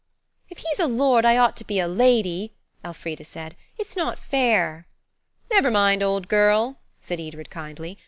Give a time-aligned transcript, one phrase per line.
[0.49, 3.55] "If he's lord I ought to be lady," Elfrida said.
[3.77, 4.87] "It's not fair."
[5.51, 7.99] "Never mind, old girl," said Edred kindly.